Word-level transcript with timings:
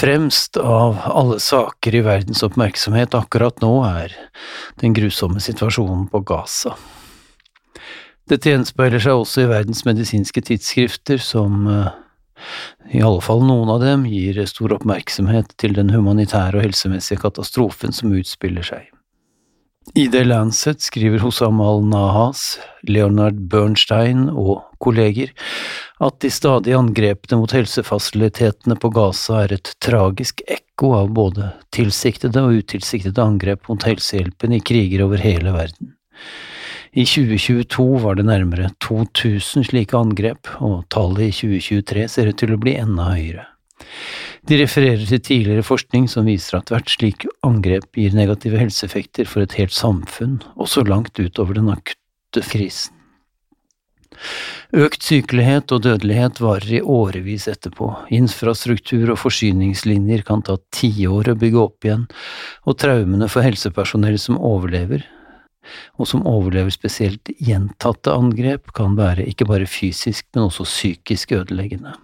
Fremst 0.00 0.56
av 0.56 0.96
alle 1.04 1.36
saker 1.40 1.94
i 1.94 2.00
verdens 2.00 2.40
oppmerksomhet 2.46 3.12
akkurat 3.12 3.58
nå 3.60 3.82
er 3.84 4.14
den 4.80 4.94
grusomme 4.96 5.42
situasjonen 5.44 6.06
på 6.08 6.22
Gaza. 6.24 6.72
Dette 8.30 8.48
gjenspeiler 8.48 9.02
seg 9.04 9.20
også 9.20 9.42
i 9.44 9.50
verdens 9.50 9.84
medisinske 9.84 10.40
tidsskrifter, 10.46 11.20
som 11.20 11.66
eh, 11.68 11.90
i 12.96 13.02
alle 13.04 13.20
fall 13.20 13.44
noen 13.44 13.68
av 13.74 13.84
dem 13.84 14.06
gir 14.08 14.40
stor 14.48 14.72
oppmerksomhet 14.78 15.52
til 15.60 15.76
den 15.76 15.92
humanitære 15.92 16.56
og 16.56 16.64
helsemessige 16.70 17.20
katastrofen 17.26 17.92
som 17.92 18.16
utspiller 18.16 18.64
seg. 18.64 18.88
I 19.94 20.06
The 20.08 20.24
Lancet 20.24 20.80
skriver 20.80 21.18
Hosam 21.18 21.60
al-Nahas, 21.60 22.58
Leonard 22.82 23.40
Bernstein 23.50 24.28
og 24.28 24.62
kolleger 24.78 25.32
at 26.00 26.20
de 26.22 26.30
stadige 26.30 26.78
angrepene 26.78 27.40
mot 27.40 27.52
helsefasilitetene 27.52 28.76
på 28.80 28.90
Gaza 28.94 29.42
er 29.42 29.56
et 29.56 29.72
tragisk 29.82 30.44
ekko 30.46 30.92
av 31.00 31.10
både 31.16 31.50
tilsiktede 31.74 32.44
og 32.44 32.62
utilsiktede 32.62 33.24
angrep 33.24 33.66
mot 33.68 33.84
helsehjelpen 33.88 34.54
i 34.56 34.62
kriger 34.62 35.04
over 35.08 35.20
hele 35.20 35.56
verden. 35.56 35.96
I 36.92 37.04
2022 37.06 37.88
var 38.04 38.16
det 38.18 38.28
nærmere 38.30 38.70
2000 38.82 39.68
slike 39.68 39.98
angrep, 39.98 40.48
og 40.58 40.86
tallet 40.90 41.28
i 41.28 41.34
2023 41.34 42.06
ser 42.10 42.30
ut 42.30 42.38
til 42.40 42.54
å 42.54 42.62
bli 42.62 42.78
enda 42.78 43.10
høyere. 43.12 43.46
De 44.48 44.56
refererer 44.56 45.02
til 45.04 45.20
tidligere 45.20 45.64
forskning 45.66 46.06
som 46.08 46.28
viser 46.28 46.60
at 46.60 46.70
hvert 46.72 46.88
slik 46.88 47.26
angrep 47.46 47.90
gir 47.98 48.14
negative 48.16 48.60
helseeffekter 48.60 49.28
for 49.28 49.44
et 49.44 49.56
helt 49.58 49.74
samfunn, 49.76 50.40
også 50.56 50.86
langt 50.88 51.20
utover 51.20 51.58
den 51.58 51.68
akutte 51.72 52.44
krisen. 52.48 52.96
Økt 54.76 55.02
sykelighet 55.02 55.72
og 55.74 55.82
dødelighet 55.86 56.40
varer 56.42 56.72
i 56.78 56.82
årevis 56.82 57.46
etterpå, 57.50 57.88
infrastruktur 58.14 59.14
og 59.14 59.20
forsyningslinjer 59.22 60.22
kan 60.26 60.44
ta 60.46 60.58
tiår 60.76 61.32
å 61.32 61.38
bygge 61.38 61.62
opp 61.62 61.88
igjen, 61.88 62.04
og 62.66 62.78
traumene 62.82 63.30
for 63.30 63.46
helsepersonell 63.46 64.18
som 64.20 64.38
overlever, 64.38 65.06
og 65.98 66.08
som 66.10 66.26
overlever 66.26 66.72
spesielt 66.74 67.32
gjentatte 67.38 68.12
angrep, 68.14 68.70
kan 68.76 68.96
være 68.98 69.26
ikke 69.30 69.48
bare 69.48 69.68
fysisk, 69.70 70.26
men 70.34 70.48
også 70.48 70.68
psykisk 70.68 71.34
ødeleggende. 71.40 71.96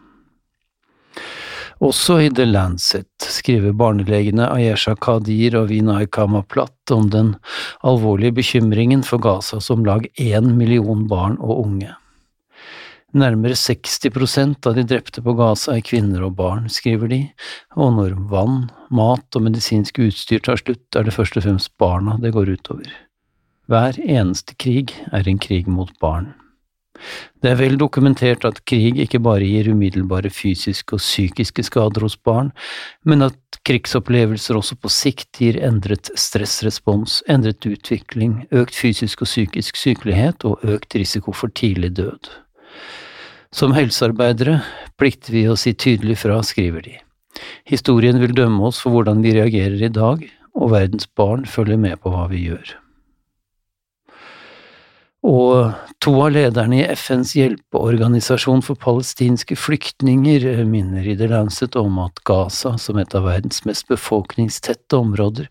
Også 1.84 2.14
i 2.24 2.28
The 2.32 2.46
Lancet 2.48 3.20
skriver 3.20 3.74
barnelegene 3.76 4.46
Ayesha 4.48 4.94
Kadir 4.96 5.58
og 5.60 5.68
Vinay 5.68 6.06
Kamaplat 6.08 6.92
om 6.94 7.10
den 7.12 7.34
alvorlige 7.84 8.38
bekymringen 8.38 9.02
for 9.04 9.20
Gaza 9.20 9.60
som 9.60 9.84
lag 9.84 10.06
én 10.16 10.54
million 10.56 11.04
barn 11.10 11.36
og 11.36 11.66
unge. 11.66 11.90
Nærmere 13.16 13.56
60% 13.56 14.66
av 14.68 14.76
de 14.76 14.86
drepte 14.88 15.20
på 15.24 15.34
Gaza 15.36 15.76
er 15.76 15.84
kvinner 15.84 16.24
og 16.24 16.34
barn, 16.40 16.66
skriver 16.72 17.12
de, 17.12 17.20
og 17.76 17.92
når 17.96 18.16
vann, 18.32 18.58
mat 18.88 19.36
og 19.36 19.44
medisinsk 19.44 20.00
utstyr 20.04 20.40
tar 20.48 20.60
slutt, 20.60 20.88
er 20.96 21.04
det 21.04 21.14
først 21.16 21.36
og 21.36 21.44
fremst 21.44 21.72
barna 21.80 22.16
det 22.24 22.32
går 22.36 22.56
utover. 22.56 22.88
Hver 23.68 24.00
eneste 24.00 24.56
krig 24.56 24.96
er 25.12 25.28
en 25.28 25.40
krig 25.42 25.68
mot 25.68 25.92
barn. 26.00 26.32
Det 27.42 27.52
er 27.52 27.58
vel 27.60 27.76
dokumentert 27.80 28.44
at 28.48 28.62
krig 28.68 28.98
ikke 29.02 29.20
bare 29.22 29.46
gir 29.46 29.70
umiddelbare 29.72 30.30
fysiske 30.32 30.96
og 30.96 31.02
psykiske 31.02 31.66
skader 31.68 32.06
hos 32.06 32.16
barn, 32.16 32.52
men 33.04 33.26
at 33.26 33.60
krigsopplevelser 33.66 34.58
også 34.58 34.78
på 34.80 34.90
sikt 34.92 35.40
gir 35.40 35.58
endret 35.64 36.10
stressrespons, 36.18 37.20
endret 37.30 37.66
utvikling, 37.66 38.44
økt 38.54 38.76
fysisk 38.78 39.24
og 39.26 39.30
psykisk 39.30 39.78
sykelighet 39.80 40.46
og 40.48 40.64
økt 40.64 40.98
risiko 40.98 41.34
for 41.34 41.52
tidlig 41.52 41.94
død. 41.98 42.30
Som 43.54 43.74
helsearbeidere 43.76 44.60
plikter 45.00 45.32
vi 45.32 45.46
å 45.48 45.58
si 45.58 45.72
tydelig 45.72 46.18
fra, 46.24 46.42
skriver 46.44 46.84
de. 46.84 46.96
Historien 47.68 48.18
vil 48.20 48.34
dømme 48.36 48.68
oss 48.68 48.80
for 48.82 48.94
hvordan 48.94 49.22
vi 49.24 49.36
reagerer 49.36 49.86
i 49.86 49.92
dag, 49.92 50.24
og 50.56 50.72
verdens 50.72 51.08
barn 51.18 51.44
følger 51.48 51.80
med 51.80 52.00
på 52.00 52.12
hva 52.12 52.26
vi 52.32 52.46
gjør. 52.48 52.76
Og 55.26 55.72
to 56.04 56.12
av 56.22 56.30
lederne 56.36 56.76
i 56.78 56.84
FNs 56.94 57.32
hjelpeorganisasjon 57.34 58.60
for 58.62 58.78
palestinske 58.78 59.56
flyktninger 59.58 60.44
minner 60.68 61.08
i 61.08 61.16
The 61.18 61.26
Lancet 61.32 61.74
om 61.80 61.98
at 62.04 62.20
Gaza, 62.28 62.76
som 62.78 63.00
et 63.02 63.14
av 63.16 63.26
verdens 63.26 63.64
mest 63.66 63.88
befolkningstette 63.90 64.94
områder, 64.94 65.48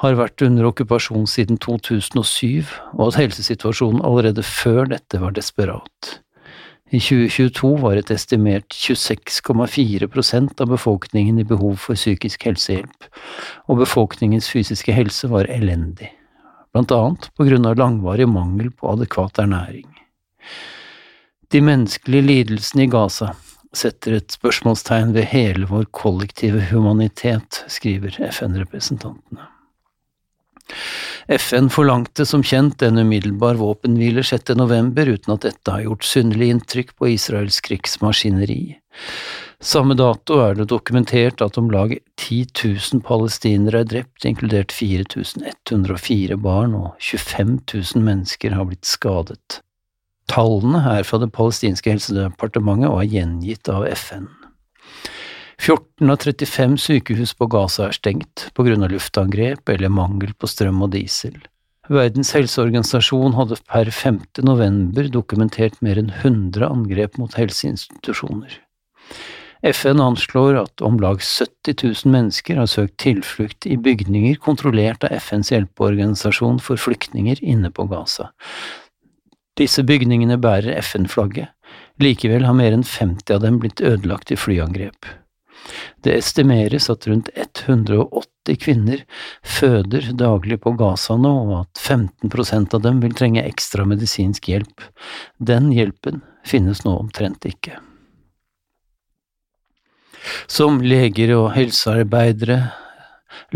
har 0.00 0.16
vært 0.16 0.44
under 0.46 0.70
okkupasjon 0.70 1.28
siden 1.28 1.60
2007, 1.60 2.72
og 2.96 3.10
at 3.10 3.20
helsesituasjonen 3.20 4.00
allerede 4.00 4.46
før 4.48 4.88
dette 4.94 5.20
var 5.20 5.36
desperat. 5.36 6.16
I 6.92 7.00
2022 7.00 7.74
var 7.84 8.00
et 8.00 8.10
estimert 8.12 8.72
26,4% 8.72 10.64
av 10.64 10.72
befolkningen 10.72 11.40
i 11.40 11.48
behov 11.52 11.76
for 11.84 12.00
psykisk 12.00 12.48
helsehjelp, 12.48 13.12
og 13.68 13.84
befolkningens 13.84 14.48
fysiske 14.52 14.96
helse 14.96 15.28
var 15.32 15.52
elendig 15.52 16.14
blant 16.72 16.92
annet 16.94 17.30
på 17.36 17.46
grunn 17.48 17.66
av 17.68 17.78
langvarig 17.78 18.28
mangel 18.28 18.70
på 18.70 18.92
adekvat 18.92 19.38
ernæring. 19.44 19.88
De 21.52 21.60
menneskelige 21.60 22.28
lidelsene 22.28 22.86
i 22.86 22.92
Gaza 22.92 23.34
setter 23.76 24.18
et 24.18 24.32
spørsmålstegn 24.32 25.12
ved 25.16 25.28
hele 25.32 25.68
vår 25.68 25.88
kollektive 25.92 26.60
humanitet, 26.70 27.64
skriver 27.72 28.16
FN-representantene. 28.28 29.48
FN 31.28 31.68
forlangte 31.72 32.24
som 32.26 32.42
kjent 32.44 32.82
en 32.82 32.98
umiddelbar 32.98 33.58
våpenhvile 33.60 34.24
6. 34.24 34.54
november 34.58 35.08
uten 35.12 35.34
at 35.34 35.44
dette 35.44 35.74
har 35.74 35.84
gjort 35.84 36.06
synderlig 36.08 36.48
inntrykk 36.54 36.94
på 36.98 37.12
Israels 37.12 37.60
krigsmaskineri. 37.64 38.78
Samme 39.62 39.94
dato 39.94 40.40
er 40.42 40.56
det 40.58 40.64
dokumentert 40.72 41.42
at 41.44 41.54
om 41.60 41.68
lag 41.70 41.92
10 42.18 42.38
000 42.64 43.02
palestinere 43.06 43.84
er 43.84 43.90
drept, 43.92 44.24
inkludert 44.26 44.72
4104 44.74 46.34
barn, 46.42 46.72
og 46.74 46.96
25 46.98 47.60
000 47.70 48.02
mennesker 48.02 48.56
har 48.58 48.66
blitt 48.66 48.88
skadet. 48.90 49.60
Tallene 50.26 50.80
er 50.96 51.06
fra 51.06 51.20
det 51.22 51.30
palestinske 51.36 51.94
helsedepartementet 51.94 52.90
og 52.90 53.04
er 53.04 53.12
gjengitt 53.12 53.70
av 53.70 53.86
FN. 53.94 54.26
14 55.62 56.10
av 56.10 56.26
35 56.26 56.74
sykehus 56.82 57.34
på 57.38 57.46
Gaza 57.52 57.86
er 57.86 57.94
stengt 57.94 58.48
på 58.56 58.66
grunn 58.66 58.82
av 58.82 58.90
luftangrep 58.90 59.70
eller 59.70 59.94
mangel 59.94 60.32
på 60.34 60.50
strøm 60.50 60.82
og 60.82 60.90
diesel. 60.96 61.36
Verdens 61.92 62.32
helseorganisasjon 62.34 63.38
hadde 63.38 63.60
per 63.70 63.92
5. 63.94 64.18
november 64.42 65.06
dokumentert 65.06 65.78
mer 65.86 66.02
enn 66.02 66.10
100 66.10 66.66
angrep 66.66 67.14
mot 67.22 67.38
helseinstitusjoner. 67.38 68.58
FN 69.62 70.00
anslår 70.00 70.56
at 70.58 70.82
om 70.82 70.96
lag 70.98 71.20
70 71.22 71.74
000 72.04 72.12
mennesker 72.12 72.58
har 72.58 72.66
søkt 72.66 72.96
tilflukt 72.98 73.66
i 73.66 73.76
bygninger 73.78 74.40
kontrollert 74.42 75.04
av 75.06 75.14
FNs 75.22 75.52
hjelpeorganisasjon 75.54 76.58
for 76.58 76.80
flyktninger 76.82 77.38
inne 77.44 77.70
på 77.70 77.86
Gaza. 77.90 78.32
Disse 79.58 79.84
bygningene 79.86 80.38
bærer 80.42 80.80
FN-flagget, 80.80 81.52
likevel 82.02 82.48
har 82.48 82.56
mer 82.58 82.74
enn 82.74 82.86
50 82.88 83.36
av 83.36 83.44
dem 83.44 83.60
blitt 83.62 83.84
ødelagt 83.84 84.32
i 84.34 84.38
flyangrep. 84.40 85.06
Det 86.02 86.16
estimeres 86.18 86.88
at 86.90 87.06
rundt 87.06 87.30
180 87.38 88.58
kvinner 88.58 89.04
føder 89.46 90.10
daglig 90.18 90.58
på 90.64 90.74
Gaza 90.80 91.14
nå, 91.20 91.32
og 91.46 91.54
at 91.60 91.78
15% 91.78 92.74
av 92.74 92.82
dem 92.82 92.98
vil 93.04 93.14
trenge 93.14 93.46
ekstra 93.46 93.86
medisinsk 93.86 94.50
hjelp. 94.50 94.82
Den 95.38 95.70
hjelpen 95.76 96.24
finnes 96.48 96.82
nå 96.82 96.96
omtrent 97.04 97.46
ikke. 97.46 97.78
Som 100.50 100.80
leger 100.84 101.34
og 101.36 101.52
helsearbeidere, 101.56 102.60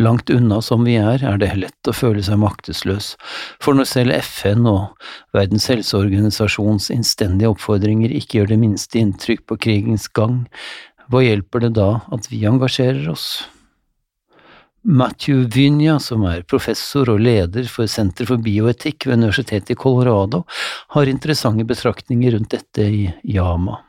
langt 0.01 0.31
unna 0.31 0.61
som 0.65 0.85
vi 0.85 0.97
er, 1.01 1.23
er 1.25 1.41
det 1.41 1.53
lett 1.57 1.89
å 1.89 1.95
føle 1.97 2.23
seg 2.25 2.41
maktesløs, 2.43 3.15
for 3.63 3.77
når 3.77 3.91
selv 3.91 4.17
FN 4.21 4.69
og 4.71 5.09
Verdens 5.37 5.69
helseorganisasjons 5.73 6.91
innstendige 6.95 7.53
oppfordringer 7.53 8.13
ikke 8.13 8.41
gjør 8.41 8.55
det 8.55 8.63
minste 8.63 9.01
inntrykk 9.01 9.47
på 9.49 9.61
krigens 9.69 10.09
gang, 10.09 10.45
hva 11.13 11.23
hjelper 11.23 11.67
det 11.67 11.77
da 11.79 11.91
at 12.13 12.27
vi 12.33 12.43
engasjerer 12.49 13.07
oss? 13.13 13.29
Matthew 14.87 15.49
Vynya, 15.51 15.97
som 15.99 16.23
er 16.31 16.45
professor 16.47 17.09
og 17.11 17.19
leder 17.19 17.67
for 17.71 17.91
Senter 17.91 18.29
for 18.29 18.39
bioetikk 18.39 19.09
ved 19.09 19.19
Universitetet 19.19 19.73
i 19.75 19.79
Colorado, 19.79 20.45
har 20.95 21.11
interessante 21.11 21.67
betraktninger 21.67 22.37
rundt 22.37 22.55
dette 22.55 22.87
i 22.87 23.09
Yama. 23.27 23.81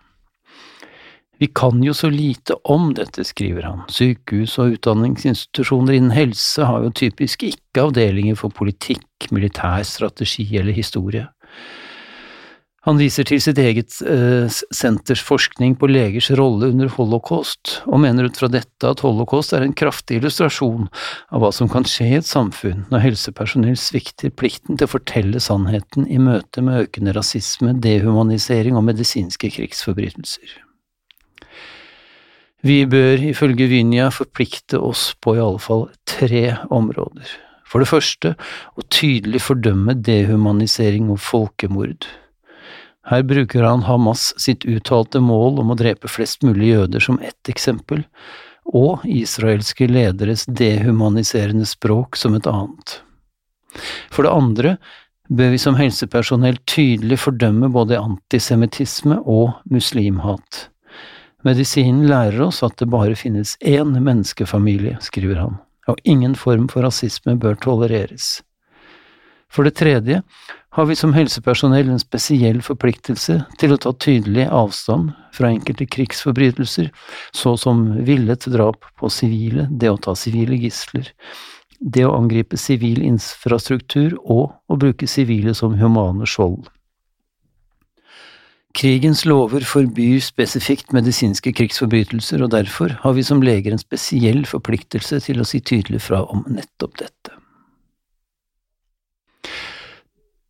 Vi 1.38 1.48
kan 1.48 1.84
jo 1.84 1.94
så 1.94 2.10
lite 2.10 2.56
om 2.66 2.94
dette, 2.98 3.24
skriver 3.28 3.68
han. 3.68 3.84
Sykehus 3.94 4.58
og 4.62 4.78
utdanningsinstitusjoner 4.78 5.98
innen 5.98 6.16
helse 6.16 6.66
har 6.66 6.86
jo 6.86 6.94
typisk 6.98 7.46
ikke 7.46 7.90
avdelinger 7.90 8.40
for 8.40 8.54
politikk, 8.54 9.30
militær 9.30 9.86
strategi 9.86 10.48
eller 10.58 10.74
historie. 10.74 11.28
Han 12.88 12.96
viser 12.96 13.26
til 13.28 13.42
sitt 13.44 13.58
eget 13.60 13.98
eh, 14.08 15.18
forskning 15.28 15.74
på 15.76 15.90
legers 15.92 16.30
rolle 16.40 16.70
under 16.72 16.88
holocaust, 16.96 17.82
og 17.84 18.00
mener 18.00 18.30
ut 18.30 18.40
fra 18.40 18.48
dette 18.48 18.88
at 18.88 19.04
holocaust 19.04 19.52
er 19.54 19.66
en 19.66 19.76
kraftig 19.76 20.22
illustrasjon 20.22 20.88
av 21.28 21.44
hva 21.44 21.52
som 21.52 21.68
kan 21.68 21.84
skje 21.84 22.08
i 22.08 22.20
et 22.22 22.30
samfunn 22.30 22.86
når 22.88 23.04
helsepersonell 23.10 23.76
svikter 23.76 24.32
plikten 24.32 24.80
til 24.80 24.88
å 24.88 24.94
fortelle 24.94 25.42
sannheten 25.44 26.08
i 26.08 26.22
møte 26.22 26.64
med 26.64 26.88
økende 26.88 27.18
rasisme, 27.18 27.76
dehumanisering 27.84 28.80
og 28.80 28.88
medisinske 28.88 29.52
krigsforbrytelser. 29.58 30.56
Vi 32.66 32.86
bør 32.90 33.22
ifølge 33.30 33.68
Vinja 33.70 34.10
forplikte 34.14 34.80
oss 34.82 35.12
på 35.22 35.36
i 35.38 35.42
alle 35.44 35.62
fall 35.62 35.88
tre 36.10 36.58
områder. 36.74 37.30
For 37.68 37.84
det 37.84 37.90
første 37.92 38.34
å 38.80 38.86
tydelig 38.94 39.44
fordømme 39.46 39.98
dehumanisering 40.00 41.12
og 41.14 41.20
folkemord. 41.22 42.08
Her 43.08 43.24
bruker 43.24 43.64
han 43.64 43.86
Hamas 43.88 44.34
sitt 44.42 44.66
uttalte 44.68 45.22
mål 45.24 45.62
om 45.62 45.72
å 45.72 45.78
drepe 45.80 46.10
flest 46.12 46.44
mulig 46.44 46.74
jøder 46.74 47.04
som 47.04 47.20
ett 47.24 47.52
eksempel, 47.52 48.04
og 48.68 49.06
israelske 49.08 49.88
lederes 49.88 50.44
dehumaniserende 50.50 51.68
språk 51.68 52.18
som 52.20 52.36
et 52.36 52.50
annet. 52.52 52.98
For 54.12 54.28
det 54.28 54.34
andre 54.34 54.74
bør 55.30 55.54
vi 55.54 55.62
som 55.62 55.78
helsepersonell 55.80 56.60
tydelig 56.68 57.20
fordømme 57.24 57.70
både 57.72 58.00
antisemittisme 58.00 59.22
og 59.24 59.56
muslimhat. 59.72 60.68
Medisinen 61.48 62.08
lærer 62.10 62.42
oss 62.44 62.60
at 62.66 62.76
det 62.82 62.90
bare 62.92 63.16
finnes 63.16 63.56
én 63.64 63.94
menneskefamilie, 63.96 64.98
skriver 65.06 65.40
han, 65.40 65.58
og 65.88 66.02
ingen 66.04 66.36
form 66.36 66.68
for 66.72 66.84
rasisme 66.84 67.38
bør 67.40 67.56
tolereres. 67.64 68.42
For 69.48 69.64
det 69.64 69.78
tredje 69.80 70.22
har 70.76 70.86
vi 70.90 70.96
som 71.00 71.14
helsepersonell 71.16 71.88
en 71.90 72.02
spesiell 72.02 72.60
forpliktelse 72.66 73.40
til 73.62 73.74
å 73.74 73.80
ta 73.80 73.94
tydelig 73.96 74.50
avstand 74.52 75.14
fra 75.34 75.54
enkelte 75.54 75.88
krigsforbrytelser, 75.88 76.92
så 77.32 77.56
som 77.58 77.86
villet 78.06 78.50
drap 78.52 78.84
på 79.00 79.10
sivile, 79.14 79.70
det 79.72 79.94
å 79.94 80.02
ta 80.04 80.18
sivile 80.20 80.60
gisler, 80.60 81.14
det 81.80 82.04
å 82.06 82.16
angripe 82.18 82.60
sivil 82.60 83.00
infrastruktur 83.06 84.18
og 84.26 84.58
å 84.68 84.80
bruke 84.80 85.08
sivile 85.08 85.56
som 85.56 85.78
humane 85.80 86.28
skjold. 86.28 86.68
Krigens 88.78 89.24
lover 89.26 89.64
forbyr 89.66 90.20
spesifikt 90.22 90.92
medisinske 90.94 91.50
krigsforbrytelser, 91.58 92.44
og 92.46 92.52
derfor 92.54 92.94
har 93.02 93.16
vi 93.18 93.24
som 93.26 93.42
leger 93.42 93.74
en 93.74 93.82
spesiell 93.82 94.44
forpliktelse 94.46 95.18
til 95.26 95.42
å 95.42 95.48
si 95.50 95.64
tydelig 95.66 96.04
fra 96.06 96.22
om 96.30 96.44
nettopp 96.46 97.00
dette. 97.02 97.34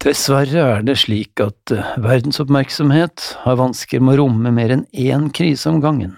Dessverre 0.03 0.65
er 0.75 0.83
det 0.85 0.97
slik 1.01 1.39
at 1.41 1.71
eh, 1.73 1.95
verdensoppmerksomhet 2.03 3.23
har 3.45 3.57
vansker 3.59 4.03
med 4.03 4.17
å 4.17 4.25
romme 4.25 4.51
mer 4.53 4.75
enn 4.75 4.85
én 4.91 5.31
krise 5.33 5.71
om 5.71 5.79
gangen. 5.83 6.13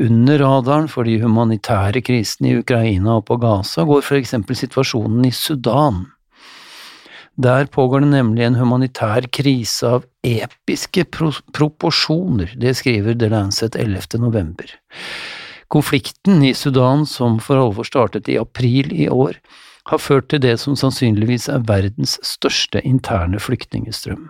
Under 0.00 0.40
radaren 0.42 0.88
for 0.92 1.08
de 1.08 1.14
humanitære 1.22 2.02
krisene 2.04 2.50
i 2.50 2.58
Ukraina 2.60 3.18
og 3.20 3.28
på 3.28 3.38
Gaza 3.40 3.84
går 3.88 4.02
for 4.04 4.18
eksempel 4.18 4.58
situasjonen 4.58 5.28
i 5.28 5.32
Sudan. 5.32 6.02
Der 7.36 7.68
pågår 7.68 8.00
det 8.04 8.10
nemlig 8.14 8.44
en 8.46 8.58
humanitær 8.60 9.28
krise 9.28 9.94
av 9.98 10.04
episke 10.26 11.04
pro 11.12 11.30
proporsjoner, 11.56 12.52
det 12.58 12.74
skriver 12.78 13.16
The 13.18 13.30
Lancet 13.32 13.76
11. 13.76 14.18
november. 14.22 14.70
Konflikten 15.68 16.42
i 16.46 16.54
Sudan, 16.54 17.06
som 17.06 17.40
for 17.42 17.58
alvor 17.58 17.86
startet 17.86 18.28
i 18.28 18.38
april 18.38 18.92
i 18.94 19.08
år, 19.10 19.38
har 19.86 20.02
ført 20.02 20.28
til 20.30 20.42
det 20.42 20.56
som 20.62 20.76
sannsynligvis 20.78 21.48
er 21.50 21.64
verdens 21.66 22.16
største 22.26 22.82
interne 22.86 23.38
flyktningestrøm. 23.42 24.28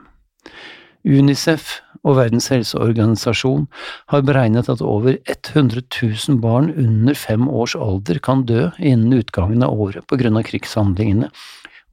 UNICEF 1.06 1.78
og 2.02 2.16
Verdens 2.18 2.48
helseorganisasjon 2.50 3.66
har 4.10 4.24
beregnet 4.26 4.68
at 4.72 4.82
over 4.82 5.16
100 5.30 5.84
000 6.02 6.40
barn 6.42 6.72
under 6.74 7.14
fem 7.14 7.46
års 7.48 7.76
alder 7.78 8.18
kan 8.22 8.42
dø 8.48 8.68
innen 8.78 9.14
utgangen 9.20 9.62
av 9.62 9.74
året 9.86 10.06
på 10.10 10.18
grunn 10.20 10.38
av 10.38 10.46
krigshandlingene 10.48 11.30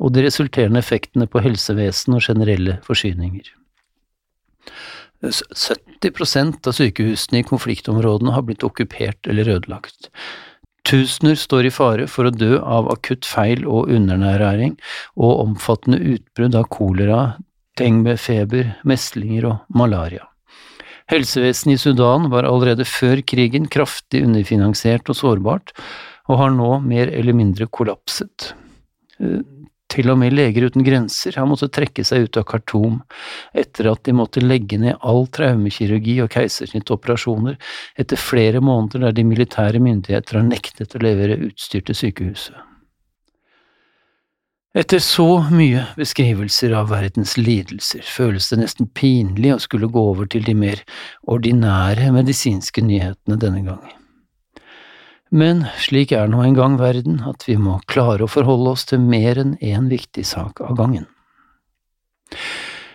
og 0.01 0.15
de 0.15 0.25
resulterende 0.25 0.81
effektene 0.81 1.29
på 1.29 1.43
helsevesen 1.45 2.17
og 2.17 2.25
generelle 2.25 2.79
forsyninger. 2.87 3.45
70% 5.23 6.67
av 6.67 6.75
sykehusene 6.75 7.39
i 7.39 7.47
konfliktområdene 7.47 8.33
har 8.35 8.43
blitt 8.47 8.65
okkupert 8.67 9.29
eller 9.31 9.55
ødelagt. 9.55 10.09
Tusener 10.83 11.37
står 11.39 11.69
i 11.69 11.71
fare 11.71 12.09
for 12.11 12.27
å 12.27 12.33
dø 12.35 12.57
av 12.59 12.89
akutt 12.91 13.23
feil 13.27 13.63
og 13.63 13.91
undernæring 13.93 14.75
og 15.15 15.45
omfattende 15.45 16.01
utbrudd 16.15 16.57
av 16.59 16.67
kolera, 16.75 17.21
denguefeber, 17.79 18.75
meslinger 18.83 19.47
og 19.47 19.77
malaria. 19.79 20.27
Helsevesenet 21.11 21.77
i 21.77 21.81
Sudan 21.81 22.29
var 22.31 22.47
allerede 22.47 22.85
før 22.87 23.21
krigen 23.27 23.69
kraftig 23.71 24.23
underfinansiert 24.27 25.09
og 25.11 25.19
sårbart, 25.19 25.73
og 26.31 26.39
har 26.39 26.53
nå 26.55 26.77
mer 26.83 27.11
eller 27.11 27.35
mindre 27.35 27.67
kollapset. 27.67 28.53
Til 29.93 30.09
og 30.09 30.17
med 30.17 30.33
Leger 30.33 30.65
uten 30.71 30.81
grenser 30.85 31.35
har 31.37 31.45
måttet 31.45 31.75
trekke 31.75 32.05
seg 32.07 32.25
ut 32.25 32.37
av 32.41 32.47
Khartoum 32.49 32.97
etter 33.53 33.91
at 33.91 34.01
de 34.07 34.15
måtte 34.17 34.41
legge 34.41 34.79
ned 34.81 34.97
all 35.05 35.27
traumekirurgi 35.29 36.17
og 36.23 36.31
keisersnittoperasjoner 36.33 37.59
etter 38.01 38.17
flere 38.17 38.63
måneder 38.63 39.05
der 39.05 39.17
de 39.19 39.27
militære 39.29 39.83
myndigheter 39.83 40.39
har 40.39 40.47
nektet 40.49 40.97
å 40.97 41.03
levere 41.03 41.37
utstyr 41.45 41.85
til 41.85 41.99
sykehuset. 41.99 42.57
Etter 44.73 44.97
så 45.05 45.27
mye 45.53 45.83
beskrivelser 45.93 46.73
av 46.73 46.87
verdens 46.89 47.35
lidelser 47.37 48.01
føles 48.09 48.47
det 48.49 48.63
nesten 48.63 48.89
pinlig 48.89 49.51
å 49.53 49.61
skulle 49.61 49.91
gå 49.93 50.07
over 50.09 50.25
til 50.25 50.47
de 50.47 50.55
mer 50.57 50.81
ordinære 51.29 52.09
medisinske 52.15 52.81
nyhetene 52.81 53.37
denne 53.37 53.61
gangen. 53.67 53.99
Men 55.33 55.63
slik 55.81 56.11
er 56.13 56.27
nå 56.29 56.43
en 56.45 56.53
gang 56.53 56.75
verden, 56.77 57.23
at 57.25 57.47
vi 57.47 57.55
må 57.57 57.79
klare 57.89 58.27
å 58.27 58.29
forholde 58.29 58.75
oss 58.75 58.85
til 58.85 59.01
mer 59.01 59.39
enn 59.41 59.55
én 59.65 59.89
viktig 59.89 60.25
sak 60.29 60.61
av 60.61 60.75
gangen. 60.77 61.07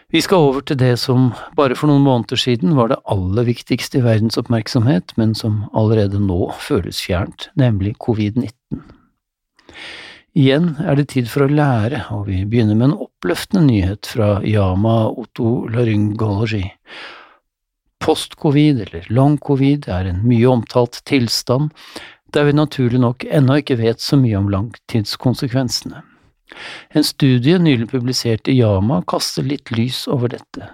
Vi 0.08 0.22
skal 0.24 0.46
over 0.46 0.62
til 0.64 0.78
det 0.80 0.94
som 1.02 1.32
bare 1.58 1.74
for 1.76 1.90
noen 1.90 2.06
måneder 2.06 2.38
siden 2.40 2.76
var 2.78 2.92
det 2.92 3.00
aller 3.10 3.44
viktigste 3.44 3.98
i 3.98 4.04
verdens 4.06 4.38
oppmerksomhet, 4.40 5.12
men 5.18 5.34
som 5.36 5.64
allerede 5.76 6.20
nå 6.22 6.52
føles 6.62 7.02
fjernt, 7.04 7.50
nemlig 7.58 7.96
covid-19. 8.06 8.86
Igjen 10.38 10.76
er 10.78 10.94
det 10.96 11.08
tid 11.10 11.26
for 11.28 11.44
å 11.44 11.50
lære, 11.50 12.04
og 12.14 12.28
vi 12.30 12.44
begynner 12.46 12.78
med 12.78 12.92
en 12.92 13.00
oppløftende 13.08 13.66
nyhet 13.66 14.06
fra 14.06 14.36
Yama 14.46 15.08
otolaryngology. 15.10 16.62
Post-covid, 17.98 18.84
eller 18.86 19.10
long-covid, 19.10 19.90
er 19.90 20.12
en 20.12 20.22
mye 20.24 20.46
omtalt 20.48 21.02
tilstand 21.10 21.74
der 22.34 22.48
vi 22.48 22.56
naturlig 22.56 23.00
nok 23.02 23.24
ennå 23.24 23.60
ikke 23.62 23.78
vet 23.80 24.02
så 24.04 24.18
mye 24.20 24.38
om 24.38 24.50
langtidskonsekvensene. 24.52 26.02
En 26.96 27.04
studie 27.04 27.58
nylig 27.60 27.90
publisert 27.90 28.48
i 28.48 28.56
Yama 28.58 29.02
kaster 29.08 29.44
litt 29.44 29.72
lys 29.74 30.06
over 30.08 30.32
dette. 30.32 30.70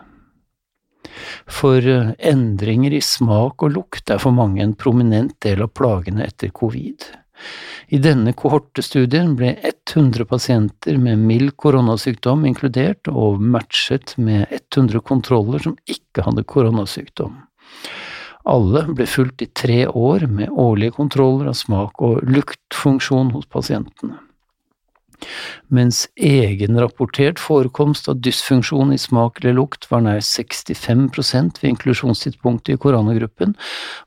For 1.51 1.83
eh, 1.87 2.15
endringer 2.31 2.95
i 2.95 3.03
smak 3.05 3.63
og 3.63 3.75
lukt 3.77 4.11
er 4.11 4.23
for 4.23 4.35
mange 4.35 4.63
en 4.65 4.75
prominent 4.79 5.35
del 5.45 5.63
av 5.67 5.75
plagene 5.77 6.27
etter 6.27 6.51
covid. 6.55 7.07
I 7.95 7.99
denne 8.03 8.33
kohortestudien 8.39 9.35
ble 9.39 9.53
100 9.61 10.25
pasienter 10.31 10.99
med 11.03 11.21
mild 11.29 11.57
koronasykdom 11.61 12.47
inkludert 12.49 13.11
og 13.11 13.43
matchet 13.43 14.15
med 14.17 14.47
100 14.51 15.03
kontroller 15.05 15.63
som 15.67 15.77
ikke 15.91 16.25
hadde 16.27 16.47
koronasykdom. 16.55 17.37
Alle 18.45 18.85
ble 18.93 19.07
fulgt 19.09 19.43
i 19.43 19.49
tre 19.57 19.87
år 19.89 20.27
med 20.29 20.53
årlige 20.53 20.99
kontroller 20.99 21.49
av 21.49 21.57
smak 21.57 22.03
og 22.05 22.21
luktfunksjon 22.29 23.33
hos 23.33 23.49
pasientene. 23.49 24.19
Mens 25.73 26.05
egenrapportert 26.21 27.41
forekomst 27.41 28.11
av 28.13 28.19
dysfunksjon 28.21 28.93
i 28.93 29.01
smak 29.01 29.41
eller 29.41 29.57
lukt 29.57 29.87
var 29.91 30.05
nær 30.05 30.21
65% 30.21 31.63
ved 31.63 31.71
inklusjonstidspunktet 31.71 32.75
i 32.75 32.81
koronagruppen, 32.83 33.55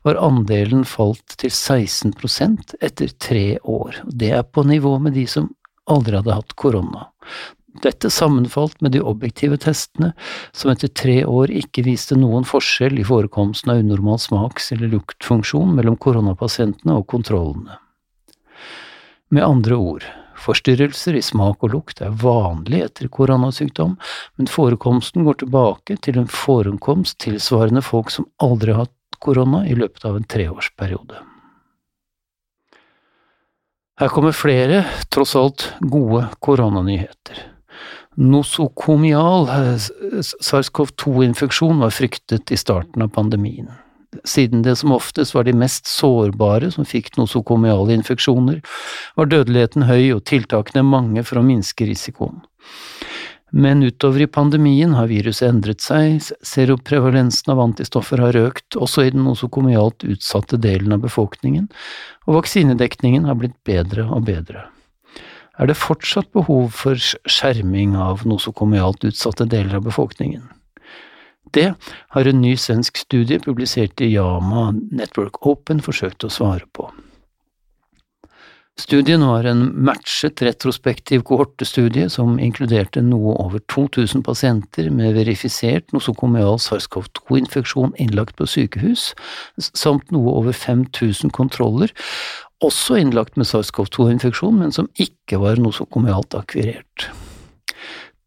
var 0.06 0.20
andelen 0.22 0.84
falt 0.86 1.38
til 1.40 1.50
16% 1.50 2.76
etter 2.78 3.14
tre 3.18 3.46
år. 3.64 4.02
Det 4.06 4.32
er 4.38 4.46
på 4.46 4.62
nivå 4.68 4.96
med 5.02 5.18
de 5.18 5.26
som 5.26 5.50
aldri 5.90 6.20
hadde 6.20 6.36
hatt 6.38 6.54
korona. 6.60 7.08
Dette 7.68 8.10
sammenfalt 8.10 8.80
med 8.80 8.92
de 8.92 9.00
objektive 9.04 9.58
testene, 9.60 10.12
som 10.52 10.70
etter 10.72 10.88
tre 10.88 11.20
år 11.28 11.52
ikke 11.52 11.84
viste 11.86 12.16
noen 12.16 12.46
forskjell 12.48 12.96
i 12.98 13.04
forekomsten 13.06 13.70
av 13.70 13.82
unormal 13.84 14.18
smaks- 14.18 14.72
eller 14.72 14.90
luktfunksjon 14.96 15.76
mellom 15.76 15.98
koronapasientene 16.00 16.96
og 16.96 17.06
kontrollene. 17.12 17.76
Med 19.28 19.44
andre 19.44 19.76
ord, 19.76 20.06
forstyrrelser 20.40 21.18
i 21.18 21.22
smak 21.22 21.62
og 21.66 21.74
lukt 21.74 22.00
er 22.00 22.14
vanlig 22.22 22.80
etter 22.86 23.10
koronasykdom, 23.12 23.98
men 24.40 24.50
forekomsten 24.50 25.28
går 25.28 25.42
tilbake 25.44 25.98
til 26.00 26.18
en 26.22 26.30
forekomst 26.32 27.18
tilsvarende 27.26 27.84
folk 27.84 28.10
som 28.14 28.26
aldri 28.40 28.72
har 28.72 28.86
hatt 28.88 29.20
korona 29.20 29.66
i 29.68 29.76
løpet 29.76 30.08
av 30.08 30.16
en 30.16 30.24
treårsperiode. 30.24 31.20
Her 33.98 34.10
kommer 34.14 34.32
flere, 34.32 34.84
tross 35.10 35.34
alt 35.36 35.72
gode 35.82 36.28
koronanyheter. 36.38 37.57
Nosokomial 38.18 39.46
SARS-CoV-2-infeksjon 40.42 41.78
var 41.78 41.90
fryktet 41.94 42.50
i 42.50 42.56
starten 42.58 43.02
av 43.02 43.08
pandemien. 43.14 43.68
Siden 44.24 44.62
det 44.62 44.76
som 44.76 44.92
oftest 44.92 45.34
var 45.36 45.44
de 45.46 45.52
mest 45.54 45.86
sårbare 45.86 46.70
som 46.74 46.86
fikk 46.88 47.12
nosokomiale 47.16 47.94
infeksjoner, 47.94 48.58
var 49.14 49.30
dødeligheten 49.30 49.84
høy 49.86 50.16
og 50.16 50.24
tiltakene 50.26 50.82
mange 50.82 51.22
for 51.28 51.38
å 51.38 51.44
minske 51.46 51.86
risikoen. 51.86 52.40
Men 53.54 53.82
utover 53.86 54.24
i 54.26 54.28
pandemien 54.28 54.96
har 54.98 55.06
viruset 55.08 55.48
endret 55.48 55.80
seg, 55.80 56.18
seroprevalensen 56.44 57.52
av 57.54 57.62
antistoffer 57.68 58.18
har 58.20 58.36
økt, 58.36 58.76
også 58.76 59.06
i 59.06 59.12
den 59.14 59.22
nosokomialt 59.28 60.04
utsatte 60.04 60.58
delen 60.60 60.92
av 60.96 61.06
befolkningen, 61.06 61.70
og 62.26 62.40
vaksinedekningen 62.40 63.30
har 63.30 63.38
blitt 63.38 63.56
bedre 63.68 64.08
og 64.10 64.26
bedre. 64.26 64.66
Er 65.58 65.66
det 65.66 65.78
fortsatt 65.78 66.30
behov 66.36 66.70
for 66.78 66.94
skjerming 66.98 67.96
av 67.98 68.22
nosokomialt 68.28 69.08
utsatte 69.08 69.48
deler 69.50 69.80
av 69.80 69.88
befolkningen? 69.88 70.46
Det 71.56 71.72
har 72.14 72.28
en 72.28 72.40
ny 72.44 72.54
svensk 72.60 73.00
studie 73.00 73.40
publisert 73.42 74.00
i 74.04 74.12
Yama 74.12 74.70
Network 74.92 75.40
Open 75.46 75.80
forsøkt 75.82 76.26
å 76.26 76.32
svare 76.32 76.68
på. 76.76 76.90
Studien 78.78 79.24
var 79.26 79.42
en 79.50 79.64
matchet 79.82 80.38
retrospektiv 80.46 81.24
kohortestudie 81.26 82.06
som 82.14 82.36
inkluderte 82.38 83.02
noe 83.02 83.32
over 83.42 83.58
2000 83.72 84.22
pasienter 84.22 84.86
med 84.94 85.16
verifisert 85.16 85.90
nosokomial 85.90 86.60
SARS-CoV-2-infeksjon 86.62 87.96
innlagt 87.98 88.36
på 88.38 88.46
sykehus, 88.46 89.10
samt 89.58 90.14
noe 90.14 90.36
over 90.38 90.54
5000 90.54 91.34
kontroller, 91.34 91.90
også 92.64 92.98
innlagt 92.98 93.36
med 93.38 93.46
SARS-CoV-2-infeksjon, 93.46 94.58
men 94.58 94.74
som 94.74 94.90
ikke 94.98 95.38
var 95.42 95.60
nosokomialt 95.62 96.34
akvirert. 96.38 97.08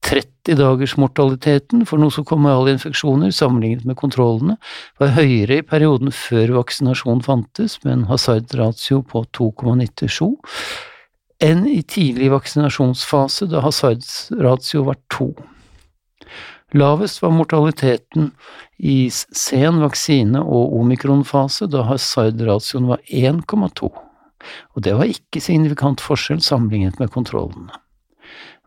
30-dagersmortaliteten 0.02 1.84
for 1.86 2.02
nosokomiale 2.02 2.74
infeksjoner 2.74 3.34
sammenlignet 3.36 3.86
med 3.86 4.00
kontrollene 4.00 4.58
var 5.00 5.14
høyere 5.18 5.60
i 5.60 5.66
perioden 5.68 6.12
før 6.16 6.56
vaksinasjon 6.58 7.22
fantes, 7.26 7.78
med 7.84 7.94
en 7.94 8.08
hasard-ratio 8.10 9.04
på 9.08 9.24
2,97, 9.38 10.26
enn 11.46 11.66
i 11.70 11.82
tidlig 11.86 12.32
vaksinasjonsfase, 12.34 13.48
da 13.52 13.62
hasard-ratio 13.66 14.86
var 14.90 15.00
2. 15.14 15.32
Lavest 16.82 17.20
var 17.22 17.34
mortaliteten 17.36 18.32
i 18.80 19.10
sen 19.12 19.82
vaksine- 19.84 20.42
og 20.42 20.78
omikronfase, 20.80 21.68
da 21.70 21.84
hasard-ratioen 21.90 22.88
var 22.90 23.04
1,2, 23.06 23.92
og 24.76 24.84
det 24.88 24.98
var 24.98 25.12
ikke 25.12 25.44
signifikant 25.44 26.04
forskjell 26.04 26.42
sammenlignet 26.44 27.00
med 27.02 27.14
kontrollene. 27.14 27.72